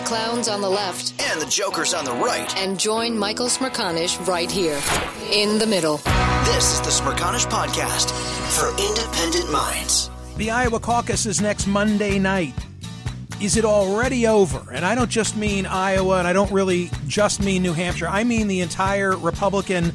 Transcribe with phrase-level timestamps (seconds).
[0.00, 2.56] The clowns on the left and the jokers on the right.
[2.56, 4.80] and join Michael Smerconish right here
[5.30, 5.98] in the middle.
[6.46, 8.10] This is the Smerconish Podcast
[8.58, 10.08] for independent minds.
[10.38, 12.54] The Iowa caucus is next Monday night.
[13.42, 14.72] Is it already over?
[14.72, 18.08] And I don't just mean Iowa, and I don't really just mean New Hampshire.
[18.08, 19.92] I mean the entire Republican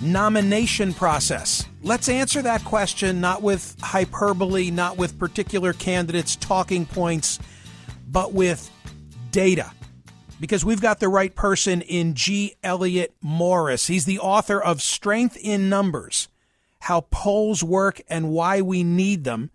[0.00, 1.62] nomination process.
[1.82, 7.38] Let's answer that question not with hyperbole, not with particular candidates' talking points,
[8.08, 8.70] but with
[9.36, 9.70] data.
[10.40, 12.54] Because we've got the right person in G.
[12.64, 13.86] Elliott Morris.
[13.86, 16.28] He's the author of Strength in Numbers
[16.80, 19.50] How Polls Work and Why We Need Them.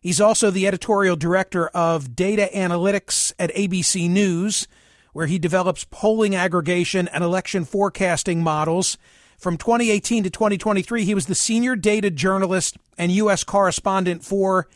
[0.00, 4.68] He's also the editorial director of data analytics at ABC News,
[5.12, 8.96] where he develops polling aggregation and election forecasting models.
[9.36, 13.42] From 2018 to 2023, he was the senior data journalist and U.S.
[13.42, 14.68] correspondent for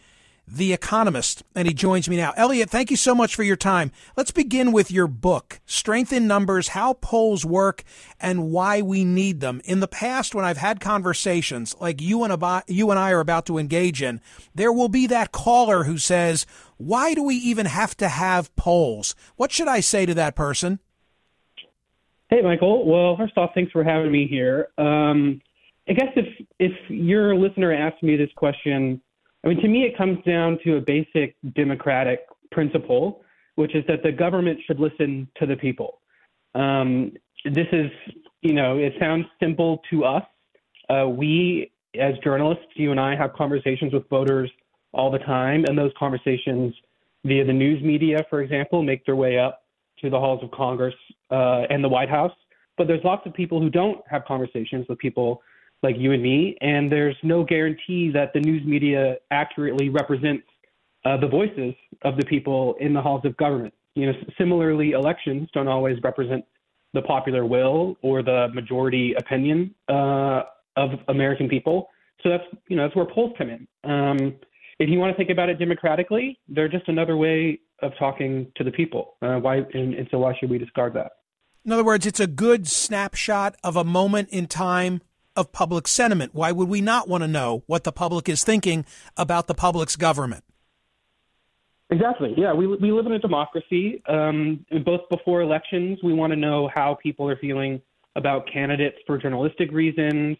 [0.51, 2.33] The Economist, and he joins me now.
[2.37, 3.93] Elliott, thank you so much for your time.
[4.17, 7.85] Let's begin with your book, Strength in Numbers How Polls Work
[8.19, 9.61] and Why We Need Them.
[9.65, 13.21] In the past, when I've had conversations like you and, about, you and I are
[13.21, 14.21] about to engage in,
[14.55, 16.47] there will be that caller who says,
[16.79, 19.15] Why do we even have to have polls?
[19.37, 20.79] What should I say to that person?
[22.31, 22.87] Hey, Michael.
[22.87, 24.69] Well, first off, thanks for having me here.
[24.79, 25.41] Um,
[25.89, 29.01] I guess if if your listener asked me this question,
[29.45, 33.23] I mean, to me, it comes down to a basic democratic principle,
[33.55, 36.01] which is that the government should listen to the people.
[36.55, 37.13] Um,
[37.45, 37.91] this is,
[38.43, 40.25] you know, it sounds simple to us.
[40.89, 44.51] Uh, we, as journalists, you and I have conversations with voters
[44.93, 46.75] all the time, and those conversations
[47.25, 49.65] via the news media, for example, make their way up
[50.01, 50.95] to the halls of Congress
[51.31, 52.33] uh, and the White House.
[52.77, 55.43] But there's lots of people who don't have conversations with people
[55.83, 60.45] like you and me, and there's no guarantee that the news media accurately represents
[61.05, 63.73] uh, the voices of the people in the halls of government.
[63.95, 66.45] You know, similarly, elections don't always represent
[66.95, 70.43] the popular will or the majority opinion uh,
[70.77, 71.89] of American people.
[72.23, 73.69] So that's you know that's where polls come in.
[73.89, 74.35] Um,
[74.79, 78.65] if you want to think about it democratically, they're just another way of talking to
[78.65, 79.17] the people.
[79.23, 81.13] Uh, why and, and so why should we discard that?
[81.65, 85.03] In other words, it's a good snapshot of a moment in time
[85.39, 86.35] of public sentiment.
[86.35, 88.85] Why would we not want to know what the public is thinking
[89.17, 90.43] about the public's government?
[91.91, 92.35] Exactly.
[92.37, 94.03] Yeah, we we live in a democracy.
[94.07, 97.81] Um, both before elections, we want to know how people are feeling
[98.15, 100.37] about candidates for journalistic reasons,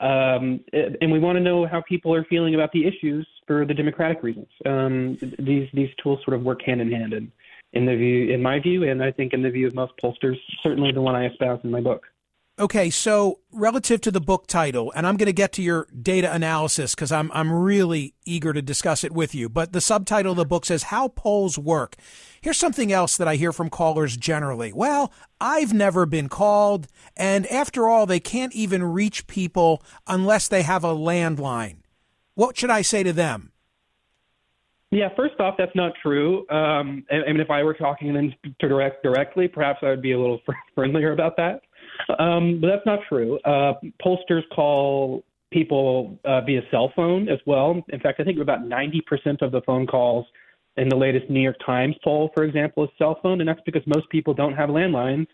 [0.00, 3.74] um, and we want to know how people are feeling about the issues for the
[3.74, 4.48] democratic reasons.
[4.64, 7.30] Um, these these tools sort of work hand in hand, in,
[7.74, 10.38] in the view, in my view, and I think in the view of most pollsters,
[10.62, 12.06] certainly the one I espouse in my book.
[12.60, 16.32] Okay, so relative to the book title, and I'm going to get to your data
[16.32, 19.48] analysis because I'm I'm really eager to discuss it with you.
[19.48, 21.94] But the subtitle of the book says "How Polls Work."
[22.40, 24.72] Here's something else that I hear from callers generally.
[24.72, 30.62] Well, I've never been called, and after all, they can't even reach people unless they
[30.62, 31.76] have a landline.
[32.34, 33.52] What should I say to them?
[34.90, 36.48] Yeah, first off, that's not true.
[36.48, 40.12] Um, I, mean, if I were talking to them direct directly, perhaps I would be
[40.12, 40.40] a little
[40.74, 41.60] friendlier about that.
[42.18, 43.38] Um, but that's not true.
[43.40, 43.74] Uh,
[44.04, 47.82] pollsters call people uh, via cell phone as well.
[47.88, 50.26] In fact, I think about 90% of the phone calls
[50.76, 53.82] in the latest New York Times poll, for example, is cell phone, and that's because
[53.86, 55.26] most people don't have landlines,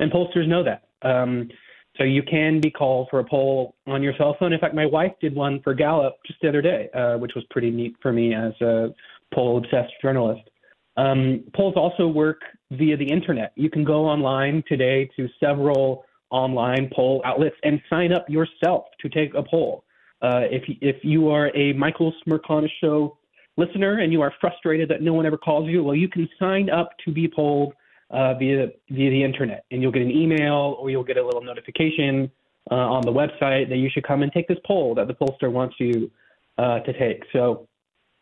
[0.00, 0.88] and pollsters know that.
[1.02, 1.48] Um,
[1.96, 4.52] so you can be called for a poll on your cell phone.
[4.52, 7.44] In fact, my wife did one for Gallup just the other day, uh, which was
[7.50, 8.88] pretty neat for me as a
[9.34, 10.48] poll obsessed journalist.
[10.96, 12.40] Um, polls also work
[12.72, 13.52] via the internet.
[13.56, 19.08] You can go online today to several online poll outlets and sign up yourself to
[19.08, 19.84] take a poll.
[20.20, 23.16] Uh, if if you are a Michael Smerconish show
[23.56, 26.70] listener and you are frustrated that no one ever calls you, well, you can sign
[26.70, 27.72] up to be polled
[28.10, 31.42] uh, via via the internet, and you'll get an email or you'll get a little
[31.42, 32.30] notification
[32.70, 35.50] uh, on the website that you should come and take this poll that the pollster
[35.50, 36.10] wants you
[36.58, 37.22] uh, to take.
[37.32, 37.68] So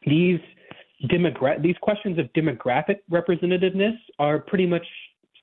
[0.06, 0.40] these
[1.10, 4.86] demogra- these questions of demographic representativeness are pretty much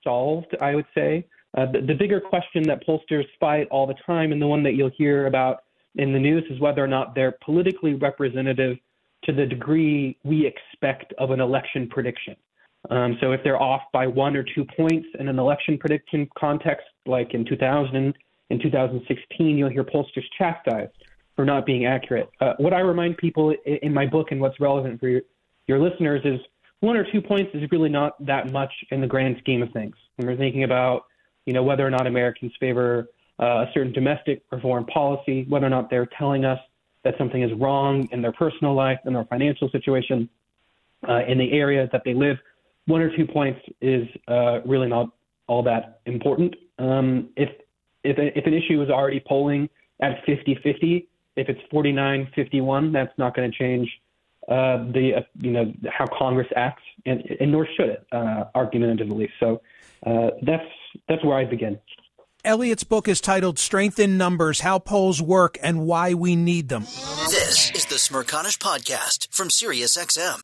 [0.04, 1.25] solved, I would say.
[1.55, 4.73] Uh, the, the, bigger question that pollsters fight all the time, and the one that
[4.73, 5.63] you'll hear about
[5.95, 8.77] in the news, is whether or not they're politically representative
[9.23, 12.35] to the degree we expect of an election prediction.
[12.89, 16.85] Um, so if they're off by one or two points in an election prediction context,
[17.05, 18.13] like in 2000
[18.50, 20.91] and 2016, you'll hear pollsters chastised
[21.35, 22.29] for not being accurate.
[22.41, 25.21] Uh, what I remind people in my book and what's relevant for your,
[25.67, 26.39] your listeners is
[26.81, 29.95] one or two points is really not that much in the grand scheme of things.
[30.17, 31.05] When we're thinking about,
[31.45, 33.09] you know, whether or not Americans favor
[33.39, 36.59] uh, a certain domestic or foreign policy, whether or not they're telling us
[37.03, 40.29] that something is wrong in their personal life, in their financial situation,
[41.07, 42.37] uh, in the area that they live,
[42.85, 45.09] one or two points is uh, really not
[45.47, 46.55] all that important.
[46.79, 47.49] Um, if
[48.03, 49.69] if if an issue is already polling
[50.01, 53.89] at 50-50, if it's 49-51, that's not going to change
[54.49, 59.29] uh, the uh, you know how Congress acts, and, and nor should it, uh, argumentatively.
[59.39, 59.61] So
[60.05, 60.67] uh, that's
[61.07, 61.79] that's where I begin.
[62.45, 66.83] Elliott's book is titled Strength in Numbers How Polls Work and Why We Need Them.
[67.29, 70.41] This is the Smerconish Podcast from SiriusXM.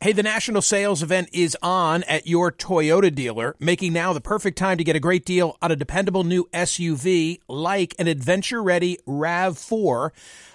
[0.00, 4.58] Hey, the national sales event is on at your Toyota dealer, making now the perfect
[4.58, 8.98] time to get a great deal on a dependable new SUV like an adventure ready
[9.06, 10.10] RAV4.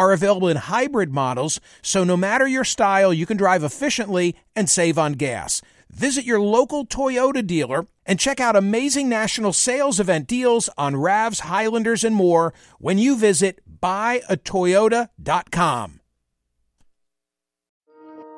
[0.00, 4.70] are available in hybrid models, so no matter your style, you can drive efficiently and
[4.70, 5.60] save on gas.
[5.90, 11.40] Visit your local Toyota dealer and check out amazing national sales event deals on RAVs,
[11.40, 16.00] Highlanders, and more when you visit buyatoyota.com.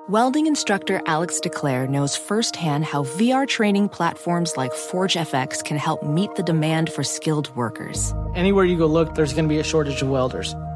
[0.08, 6.34] Welding instructor Alex DeClaire knows firsthand how VR training platforms like ForgeFX can help meet
[6.34, 8.12] the demand for skilled workers.
[8.34, 10.56] Anywhere you go look, there's going to be a shortage of welders.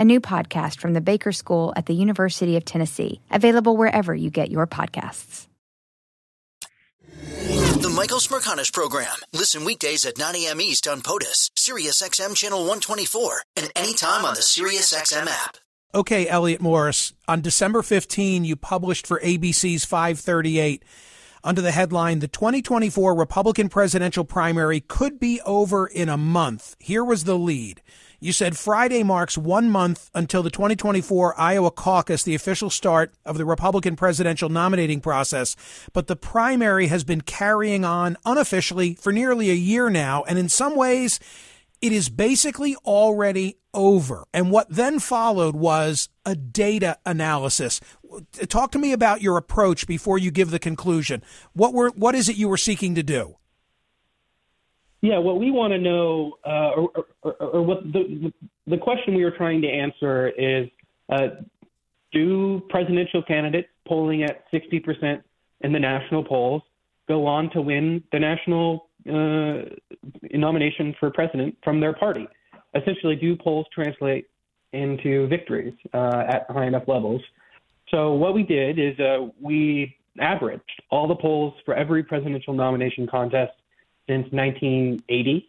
[0.00, 4.30] a new podcast from the Baker School at the University of Tennessee, available wherever you
[4.30, 5.46] get your podcasts.
[7.82, 9.14] The Michael Smerconish Program.
[9.34, 10.60] Listen weekdays at 9 a.m.
[10.60, 15.58] East on POTUS, SiriusXM Channel 124, and anytime on the SiriusXM app.
[15.94, 17.12] Okay, Elliott Morris.
[17.28, 20.82] On December 15, you published for ABC's 538
[21.42, 26.76] under the headline, The 2024 Republican presidential primary could be over in a month.
[26.78, 27.80] Here was the lead.
[28.22, 33.38] You said Friday marks one month until the 2024 Iowa caucus, the official start of
[33.38, 35.56] the Republican presidential nominating process.
[35.94, 40.22] But the primary has been carrying on unofficially for nearly a year now.
[40.24, 41.18] And in some ways,
[41.80, 44.26] it is basically already over.
[44.34, 47.80] And what then followed was a data analysis.
[48.48, 51.22] Talk to me about your approach before you give the conclusion.
[51.54, 53.36] What were what is it you were seeking to do?
[55.02, 56.90] Yeah, what we want to know, uh, or,
[57.22, 58.32] or, or, what the,
[58.66, 60.68] the question we were trying to answer is
[61.10, 61.28] uh,
[62.12, 65.22] do presidential candidates polling at 60%
[65.62, 66.62] in the national polls
[67.08, 69.62] go on to win the national uh,
[70.32, 72.28] nomination for president from their party?
[72.74, 74.28] Essentially, do polls translate
[74.72, 77.22] into victories uh, at high enough levels?
[77.90, 83.06] So, what we did is uh, we averaged all the polls for every presidential nomination
[83.06, 83.52] contest
[84.10, 85.48] since 1980.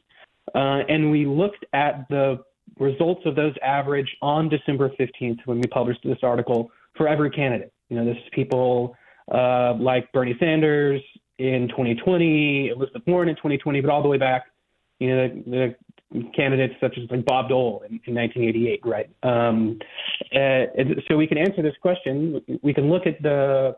[0.53, 2.39] Uh, and we looked at the
[2.77, 7.73] results of those average on December 15th when we published this article for every candidate.
[7.89, 8.95] You know, this is people
[9.33, 11.01] uh, like Bernie Sanders
[11.39, 14.45] in 2020, Elizabeth Warren in 2020, but all the way back,
[14.99, 15.75] you know, the,
[16.11, 19.09] the candidates such as like Bob Dole in, in 1988, right?
[19.23, 19.79] Um,
[20.35, 20.65] uh,
[21.07, 22.41] so we can answer this question.
[22.61, 23.75] We can look at the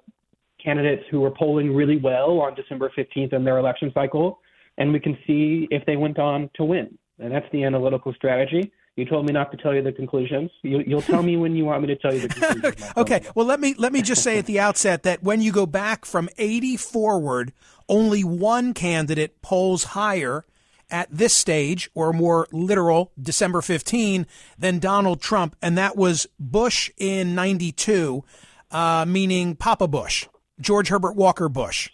[0.64, 4.40] candidates who were polling really well on December 15th in their election cycle,
[4.78, 6.98] and we can see if they went on to win.
[7.20, 8.72] And that's the analytical strategy.
[8.96, 10.52] You told me not to tell you the conclusions.
[10.62, 12.92] You, will tell me when you want me to tell you the conclusions.
[12.96, 13.24] okay.
[13.34, 16.06] Well, let me let me just say at the outset that when you go back
[16.06, 17.54] from 80 forward,
[17.90, 20.46] only one candidate polls higher
[20.92, 24.28] at this stage, or more literal, December 15,
[24.60, 28.24] than Donald Trump, and that was Bush in 92,
[28.70, 30.28] uh, meaning Papa Bush,
[30.60, 31.90] George Herbert Walker Bush.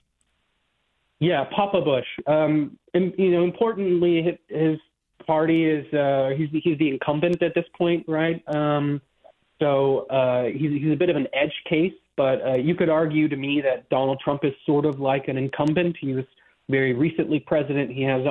[1.19, 2.05] Yeah, Papa Bush.
[2.27, 4.79] Um, and, you know, importantly, his
[5.27, 8.41] party is uh, he's he's the incumbent at this point, right?
[8.47, 9.01] Um,
[9.59, 13.27] so uh, he's he's a bit of an edge case, but uh, you could argue
[13.27, 15.97] to me that Donald Trump is sort of like an incumbent.
[15.99, 16.25] He was
[16.69, 17.91] very recently president.
[17.91, 18.25] He has,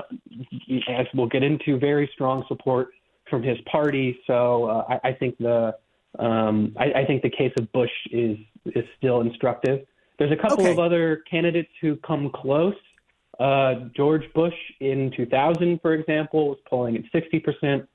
[0.89, 2.89] as we'll get into, very strong support
[3.29, 4.19] from his party.
[4.27, 5.75] So uh, I, I think the
[6.19, 9.87] um, I, I think the case of Bush is is still instructive.
[10.19, 10.73] There's a couple Okay.
[10.73, 12.75] of other candidates who come close.
[13.39, 17.87] Uh, George Bush in 2000, for example, was polling at 60%.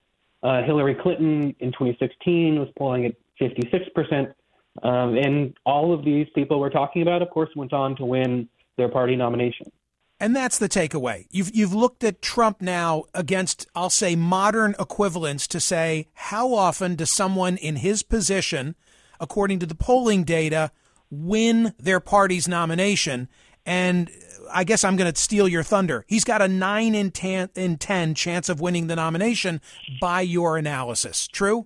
[0.41, 4.33] Uh, Hillary Clinton in 2016 was polling at 56%.
[4.81, 8.47] Um, and all of these people we're talking about, of course, went on to win
[8.77, 9.71] their party nomination.
[10.19, 11.27] And that's the takeaway.
[11.31, 16.95] You've you've looked at Trump now against, I'll say, modern equivalents to say how often
[16.95, 18.75] does someone in his position,
[19.19, 20.71] according to the polling data,
[21.13, 23.29] win their party's nomination?
[23.65, 24.09] And
[24.51, 26.05] I guess I'm going to steal your thunder.
[26.07, 29.61] He's got a nine in ten, in ten chance of winning the nomination
[30.01, 31.27] by your analysis.
[31.27, 31.65] True.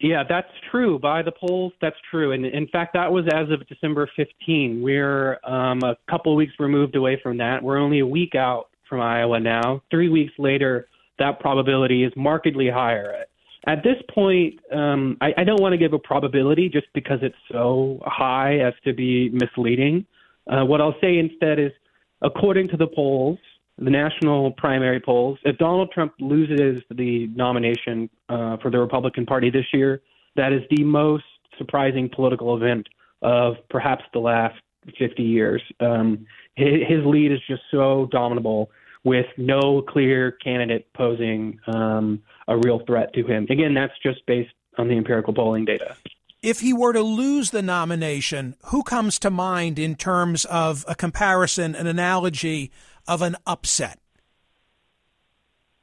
[0.00, 0.98] Yeah, that's true.
[0.98, 2.32] By the polls, that's true.
[2.32, 4.82] And in fact, that was as of December 15.
[4.82, 7.62] We're um, a couple weeks removed away from that.
[7.62, 9.82] We're only a week out from Iowa now.
[9.90, 13.24] Three weeks later, that probability is markedly higher.
[13.66, 17.36] At this point, um, I, I don't want to give a probability just because it's
[17.50, 20.04] so high as to be misleading.
[20.46, 21.72] Uh, what I'll say instead is,
[22.20, 23.38] according to the polls,
[23.78, 29.50] the national primary polls, if Donald Trump loses the nomination uh, for the Republican Party
[29.50, 30.02] this year,
[30.36, 31.24] that is the most
[31.56, 32.86] surprising political event
[33.22, 34.60] of perhaps the last
[34.98, 35.62] 50 years.
[35.80, 38.70] Um, his, his lead is just so dominable
[39.04, 43.46] with no clear candidate posing um, a real threat to him.
[43.50, 45.96] Again, that's just based on the empirical polling data.
[46.42, 50.94] If he were to lose the nomination, who comes to mind in terms of a
[50.94, 52.70] comparison, an analogy
[53.08, 53.98] of an upset?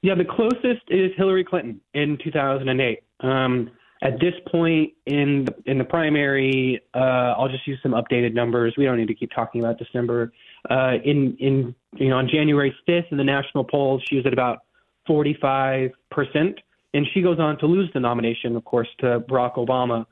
[0.04, 3.04] Yeah, the closest is Hillary Clinton in 2008.
[3.22, 3.72] Um,
[4.04, 8.74] at this point in the, in the primary, uh, I'll just use some updated numbers.
[8.78, 10.34] We don't need to keep talking about December.
[10.70, 14.34] Uh, in in you know on January 5th in the national polls, she was at
[14.34, 14.60] about
[15.08, 16.60] 45 percent,
[16.94, 20.06] and she goes on to lose the nomination, of course, to Barack Obama.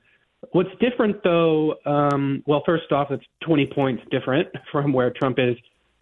[0.52, 5.58] What's different, though, um, well, first off, it's 20 points different from where Trump is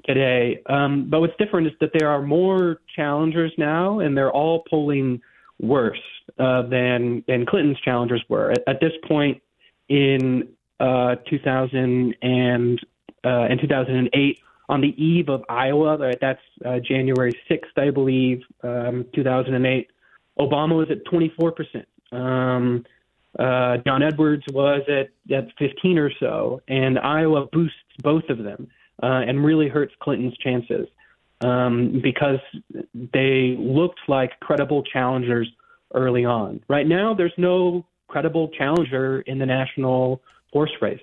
[0.06, 0.62] today.
[0.68, 5.22] Um, but what's different is that there are more challengers now, and they're all polling
[5.60, 5.98] worse
[6.38, 9.42] uh, than than Clinton's challengers were at, at this point
[9.90, 10.48] in
[10.80, 12.80] uh, 2000 and
[13.26, 14.40] uh, in 2008
[14.70, 15.98] on the eve of Iowa.
[16.20, 19.90] That's uh, January 6th, I believe, um, 2008.
[20.40, 21.88] Obama was at 24 percent.
[22.12, 22.86] Um,
[23.38, 28.68] uh, John Edwards was at, at 15 or so, and Iowa boosts both of them
[29.04, 30.88] uh, and really hurts Clinton's chances
[31.42, 32.40] um, because
[32.94, 35.48] they looked like credible challengers
[35.94, 36.62] early on.
[36.68, 40.22] Right now, there's no credible challenger in the national
[40.52, 41.00] horse race.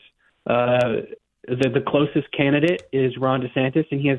[0.47, 1.03] Uh,
[1.49, 4.19] the, the closest candidate is Ron DeSantis, and he has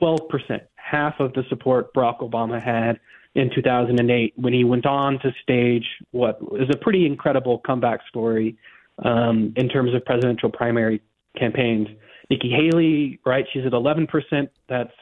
[0.00, 2.98] 12%, half of the support Barack Obama had
[3.34, 8.56] in 2008 when he went on to stage what is a pretty incredible comeback story
[9.04, 11.02] um, in terms of presidential primary
[11.36, 11.88] campaigns.
[12.30, 13.44] Nikki Haley, right?
[13.52, 14.48] She's at 11%.
[14.68, 14.92] That's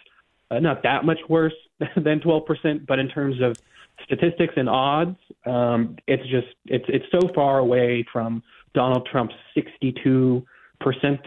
[0.51, 1.55] uh, not that much worse
[1.97, 3.57] than 12%, but in terms of
[4.05, 5.17] statistics and odds,
[5.47, 8.43] um, it's just it's it's so far away from
[8.75, 10.45] Donald Trump's 62%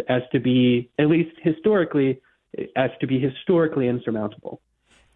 [0.08, 2.22] as to be at least historically
[2.76, 4.62] as to be historically insurmountable.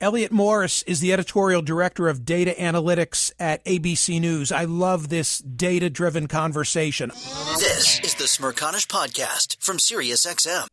[0.01, 4.50] Elliott Morris is the editorial director of data analytics at ABC News.
[4.50, 7.10] I love this data driven conversation.
[7.10, 10.67] This is the Smerconish Podcast from SiriusXM.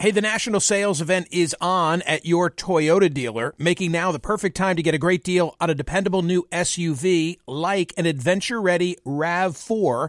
[0.00, 4.56] Hey, the national sales event is on at your Toyota dealer, making now the perfect
[4.56, 8.96] time to get a great deal on a dependable new SUV like an adventure ready
[9.06, 10.08] RAV4.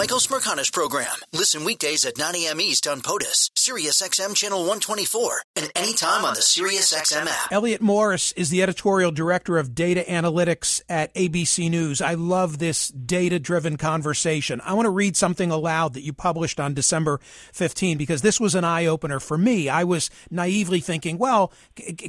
[0.00, 1.14] Michael Smerconish Program.
[1.30, 2.58] Listen weekdays at 9 a.m.
[2.58, 7.52] East on POTUS, SiriusXM Channel 124, and anytime on the SiriusXM app.
[7.52, 12.00] Elliott Morris is the editorial director of data analytics at ABC News.
[12.00, 14.62] I love this data driven conversation.
[14.64, 17.20] I want to read something aloud that you published on December
[17.52, 19.68] 15 because this was an eye opener for me.
[19.68, 21.52] I was naively thinking, well,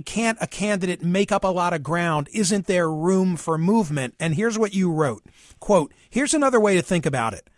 [0.06, 2.30] can't a candidate make up a lot of ground?
[2.32, 4.16] Isn't there room for movement?
[4.18, 5.26] And here's what you wrote.
[5.60, 7.50] Quote, here's another way to think about it.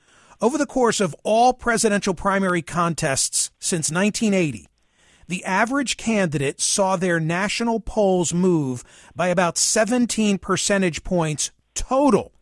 [0.44, 4.68] Over the course of all presidential primary contests since 1980,
[5.26, 8.84] the average candidate saw their national polls move
[9.16, 12.34] by about 17 percentage points total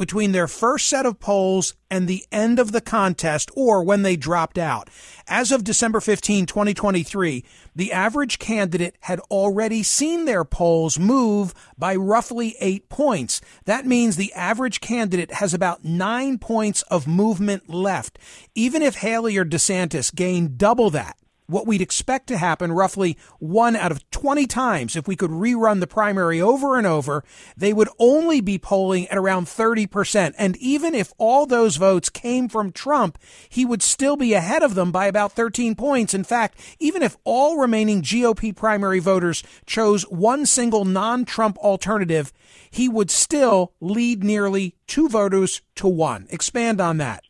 [0.00, 4.16] between their first set of polls and the end of the contest or when they
[4.16, 4.88] dropped out.
[5.28, 7.44] As of December 15, 2023,
[7.76, 13.42] the average candidate had already seen their polls move by roughly eight points.
[13.66, 18.18] That means the average candidate has about nine points of movement left.
[18.54, 21.18] Even if Haley or DeSantis gain double that,
[21.50, 25.80] what we'd expect to happen roughly one out of 20 times if we could rerun
[25.80, 27.24] the primary over and over,
[27.56, 30.34] they would only be polling at around 30%.
[30.38, 34.74] And even if all those votes came from Trump, he would still be ahead of
[34.74, 36.14] them by about 13 points.
[36.14, 42.32] In fact, even if all remaining GOP primary voters chose one single non Trump alternative,
[42.70, 46.26] he would still lead nearly two voters to one.
[46.30, 47.24] Expand on that.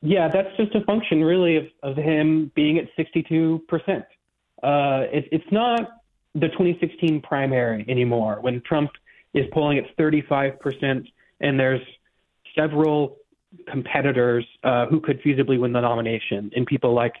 [0.00, 3.60] Yeah, that's just a function, really, of, of him being at 62%.
[4.62, 6.00] Uh, it, it's not
[6.34, 8.90] the 2016 primary anymore when Trump
[9.34, 11.06] is polling at 35%
[11.40, 11.80] and there's
[12.56, 13.16] several
[13.70, 17.14] competitors uh, who could feasibly win the nomination, and people like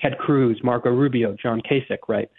[0.00, 2.30] Ted Cruz, Marco Rubio, John Kasich, right?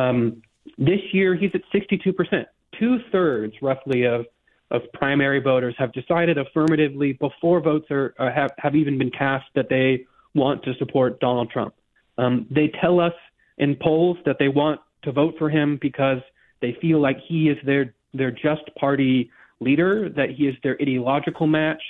[0.00, 0.42] Um,
[0.78, 2.44] this year, he's at 62%.
[2.78, 4.26] Two thirds, roughly, of
[4.70, 9.46] of primary voters have decided affirmatively before votes are, are have, have even been cast
[9.54, 11.74] that they want to support Donald Trump.
[12.18, 13.12] Um, they tell us
[13.58, 16.18] in polls that they want to vote for him because
[16.60, 21.46] they feel like he is their their just party leader, that he is their ideological
[21.46, 21.82] match,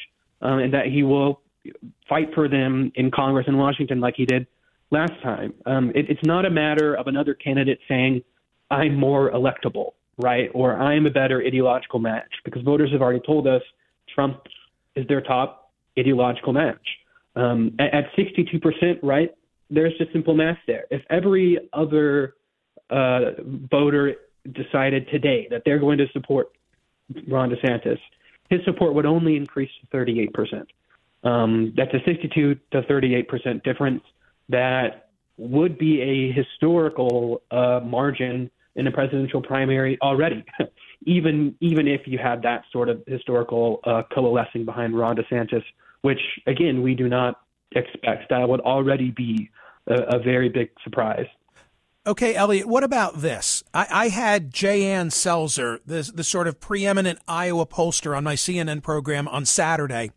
[0.43, 1.41] um, and that he will
[2.09, 4.47] fight for them in Congress in Washington like he did
[4.91, 5.53] last time.
[5.67, 8.23] Um, it, it's not a matter of another candidate saying,
[8.71, 10.51] "I'm more electable." Right?
[10.55, 13.63] Or I'm a better ideological match because voters have already told us
[14.15, 14.43] Trump
[14.95, 16.87] is their top ideological match.
[17.35, 19.31] Um, at, at 62%, right?
[19.69, 20.85] There's just simple math there.
[20.91, 22.35] If every other
[22.89, 23.33] uh,
[23.71, 24.15] voter
[24.53, 26.49] decided today that they're going to support
[27.29, 27.99] Ron DeSantis,
[28.49, 30.67] his support would only increase to 38%.
[31.25, 34.03] Um, that's a 62 to 38% difference.
[34.49, 40.45] That would be a historical uh, margin in a presidential primary already.
[41.07, 45.65] even even if you had that sort of historical uh, coalescing behind Ron DeSantis,
[46.03, 47.41] which again we do not
[47.75, 49.51] expect, that would already be
[49.89, 51.27] a, a very big surprise.
[52.07, 53.65] Okay, Elliott, what about this?
[53.75, 54.85] I, I had J.
[54.85, 60.13] Ann Selzer, the, the sort of preeminent Iowa pollster, on my CNN program on Saturday.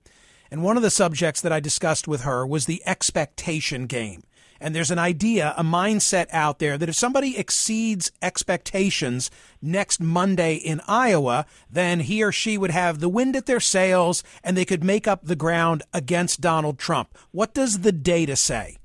[0.51, 4.21] And one of the subjects that I discussed with her was the expectation game.
[4.59, 10.55] And there's an idea, a mindset out there that if somebody exceeds expectations next Monday
[10.55, 14.65] in Iowa, then he or she would have the wind at their sails and they
[14.65, 17.17] could make up the ground against Donald Trump.
[17.31, 18.77] What does the data say?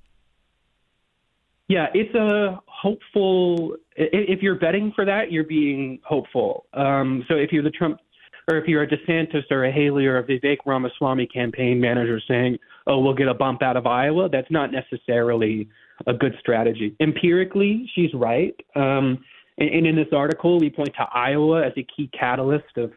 [1.69, 3.77] Yeah, it's a hopeful.
[3.97, 6.67] If you're betting for that, you're being hopeful.
[6.75, 8.01] Um, so if you're the Trump,
[8.49, 12.59] or if you're a DeSantis or a Haley or a Vivek Ramaswamy campaign manager saying,
[12.87, 15.69] "Oh, we'll get a bump out of Iowa," that's not necessarily
[16.07, 16.95] a good strategy.
[17.01, 18.55] Empirically, she's right.
[18.75, 19.25] Um,
[19.59, 22.93] and, and in this article, we point to Iowa as a key catalyst of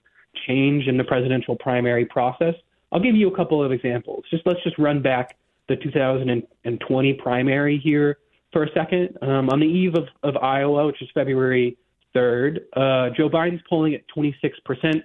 [0.47, 2.55] change in the presidential primary process.
[2.91, 4.23] I'll give you a couple of examples.
[4.29, 8.17] Just let's just run back the 2020 primary here
[8.53, 9.17] for a second.
[9.21, 11.77] Um, on the eve of, of Iowa, which is February
[12.15, 15.03] 3rd, uh, Joe Biden's polling at 26%.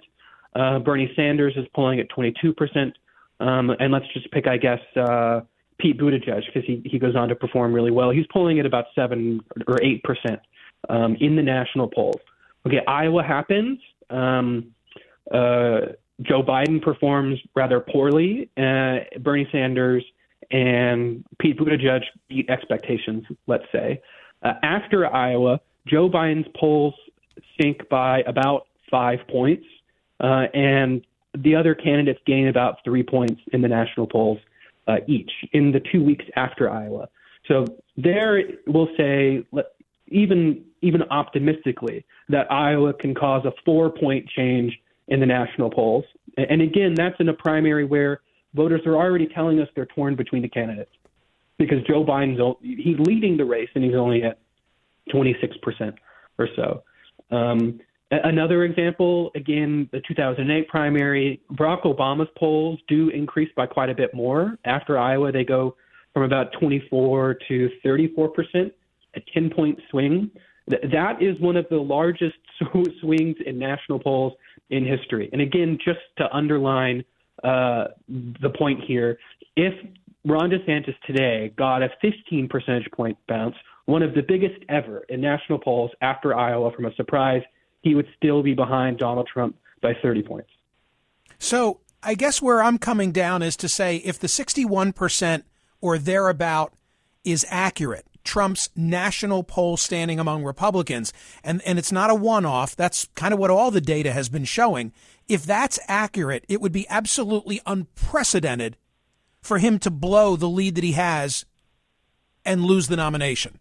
[0.55, 2.93] Uh, Bernie Sanders is polling at 22%.
[3.39, 5.41] Um, and let's just pick, I guess, uh,
[5.79, 8.11] Pete Buttigieg, because he, he goes on to perform really well.
[8.11, 10.39] He's polling at about 7 or 8%
[10.89, 12.21] um, in the national polls.
[12.65, 13.79] Okay, Iowa happens.
[14.09, 14.73] Um,
[15.31, 15.79] uh,
[16.21, 18.49] Joe Biden performs rather poorly.
[18.55, 20.03] Uh, Bernie Sanders
[20.51, 24.01] and Pete Buttigieg beat expectations, let's say.
[24.43, 26.93] Uh, after Iowa, Joe Biden's polls
[27.59, 29.65] sink by about five points,
[30.23, 31.05] uh, and
[31.37, 34.39] the other candidates gain about three points in the national polls
[34.87, 37.09] uh, each in the two weeks after Iowa.
[37.47, 37.65] So
[37.97, 39.43] there, we'll say,
[40.07, 46.05] even even optimistically, that Iowa can cause a four point change in the national polls.
[46.37, 48.21] And again, that's in a primary where
[48.53, 50.91] voters are already telling us they're torn between the candidates
[51.57, 54.39] because Joe Biden's he's leading the race and he's only at
[55.11, 55.95] 26 percent
[56.37, 56.83] or so.
[57.31, 57.79] Um,
[58.23, 64.13] another example, again, the 2008 primary, Barack Obama's polls do increase by quite a bit
[64.13, 64.57] more.
[64.65, 65.75] After Iowa, they go
[66.13, 68.73] from about 24 to 34 percent,
[69.15, 70.29] a 10 point swing.
[70.67, 72.35] That is one of the largest
[73.01, 74.33] swings in national polls
[74.69, 75.29] in history.
[75.33, 77.03] And again, just to underline
[77.43, 79.17] uh, the point here.
[79.55, 79.73] If
[80.25, 85.19] Ron DeSantis today got a 15 percentage point bounce, one of the biggest ever in
[85.19, 87.41] national polls after Iowa from a surprise,
[87.83, 90.49] he would still be behind Donald Trump by 30 points.
[91.37, 95.43] So I guess where I'm coming down is to say if the 61%
[95.81, 96.73] or thereabout
[97.23, 101.11] is accurate, Trump's national poll standing among Republicans,
[101.43, 104.29] and, and it's not a one off, that's kind of what all the data has
[104.29, 104.93] been showing.
[105.27, 108.77] If that's accurate, it would be absolutely unprecedented
[109.41, 111.45] for him to blow the lead that he has
[112.45, 113.59] and lose the nomination.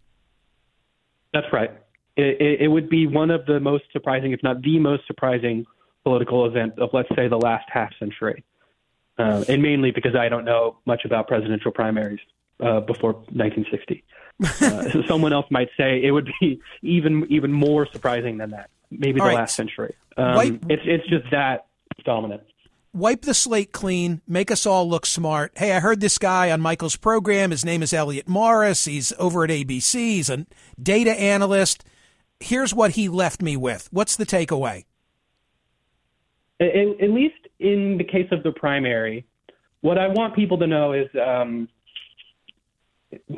[1.33, 1.73] That's right.
[2.17, 5.65] It, it, would be one of the most surprising, if not the most surprising,
[6.05, 8.45] political event of, let's say, the last half century.
[9.19, 12.21] Uh, and mainly because I don't know much about presidential primaries
[12.61, 14.05] uh, before 1960.
[14.45, 19.21] Uh, someone else might say it would be even even more surprising than that maybe
[19.21, 19.41] All the right.
[19.41, 19.95] last century.
[20.17, 21.67] Um, wipe, it's it's just that
[22.05, 22.43] dominant.
[22.95, 25.53] Wipe the slate clean, make us all look smart.
[25.57, 27.51] Hey, I heard this guy on Michael's program.
[27.51, 28.85] His name is Elliott Morris.
[28.85, 29.95] He's over at ABC.
[29.95, 30.47] He's a
[30.81, 31.85] data analyst.
[32.43, 33.89] Here's what he left me with.
[33.93, 34.85] What's the takeaway?
[36.61, 36.67] At,
[37.01, 39.25] at least in the case of the primary,
[39.81, 41.69] what I want people to know is um,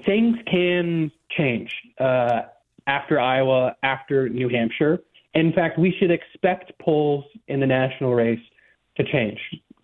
[0.06, 2.42] things can change uh,
[2.86, 4.98] after Iowa, after New Hampshire.
[5.34, 8.40] In fact, we should expect polls in the national race
[8.96, 9.38] to change.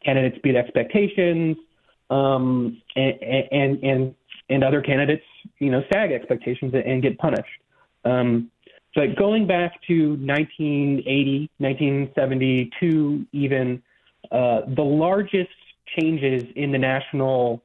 [0.04, 1.56] Candidates beat expectations,
[2.08, 3.14] um, and,
[3.52, 4.14] and and
[4.48, 5.24] and other candidates,
[5.58, 7.48] you know, sag expectations and get punished.
[8.04, 8.50] Um,
[8.94, 13.82] so going back to 1980, 1972, even
[14.32, 15.50] uh, the largest
[15.98, 17.62] changes in the national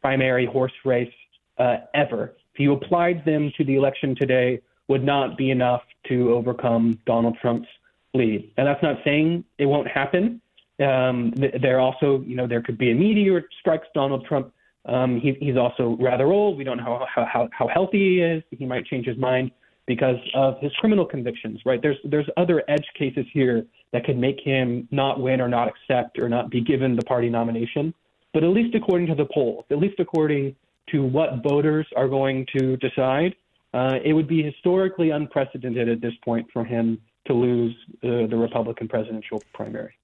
[0.00, 1.12] primary horse race
[1.58, 2.32] uh, ever.
[2.54, 7.36] If you applied them to the election today, would not be enough to overcome Donald
[7.42, 7.68] Trump's
[8.14, 8.50] lead.
[8.56, 10.40] And that's not saying it won't happen.
[10.78, 14.52] Um, there also, you know, there could be a meteor strikes Donald Trump.
[14.84, 16.56] Um, he, he's also rather old.
[16.56, 18.44] We don't know how, how, how healthy he is.
[18.56, 19.50] He might change his mind
[19.86, 21.80] because of his criminal convictions, right?
[21.80, 26.18] There's there's other edge cases here that could make him not win or not accept
[26.18, 27.94] or not be given the party nomination.
[28.34, 30.56] But at least according to the polls, at least according
[30.90, 33.34] to what voters are going to decide,
[33.72, 38.36] uh, it would be historically unprecedented at this point for him to lose uh, the
[38.36, 39.94] Republican presidential primary.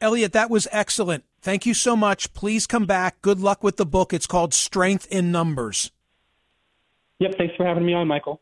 [0.00, 1.24] Elliott, that was excellent.
[1.40, 2.32] Thank you so much.
[2.34, 3.22] Please come back.
[3.22, 4.12] Good luck with the book.
[4.12, 5.92] It's called Strength in Numbers.
[7.20, 8.40] Yep, thanks for having me on, Michael.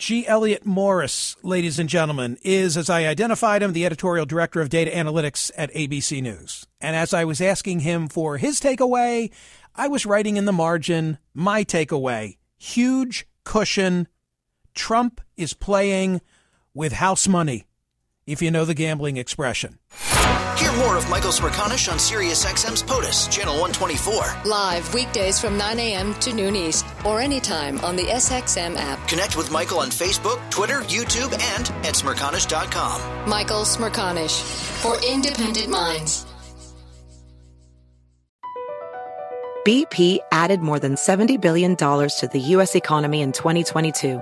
[0.00, 0.26] G.
[0.26, 4.90] Elliott Morris, ladies and gentlemen, is, as I identified him, the editorial director of data
[4.90, 6.66] analytics at ABC News.
[6.80, 9.30] And as I was asking him for his takeaway,
[9.76, 12.38] I was writing in the margin my takeaway.
[12.56, 14.08] Huge cushion.
[14.74, 16.22] Trump is playing
[16.72, 17.66] with house money,
[18.26, 19.78] if you know the gambling expression.
[20.60, 24.42] Hear more of Michael Smerconish on SiriusXM's POTUS, Channel 124.
[24.44, 26.12] Live weekdays from 9 a.m.
[26.16, 28.98] to noon East or anytime on the SXM app.
[29.08, 33.26] Connect with Michael on Facebook, Twitter, YouTube, and at Smerconish.com.
[33.26, 34.42] Michael Smerconish
[34.82, 36.26] for independent minds.
[39.66, 42.74] BP added more than $70 billion to the U.S.
[42.74, 44.20] economy in 2022.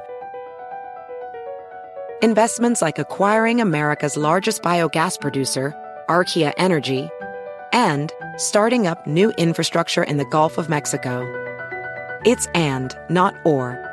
[2.21, 5.73] Investments like acquiring America's largest biogas producer,
[6.09, 7.09] Archaea Energy,
[7.73, 11.23] and starting up new infrastructure in the Gulf of Mexico.
[12.25, 13.85] It's and, not or.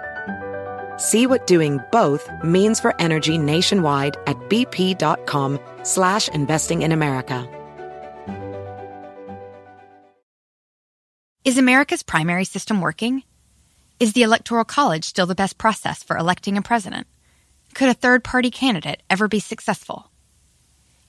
[0.97, 7.47] See what doing both means for energy nationwide at bp.com slash investing in America.
[11.43, 13.21] Is America's primary system working?
[13.99, 17.05] Is the Electoral College still the best process for electing a president?
[17.75, 20.09] Could a third party candidate ever be successful?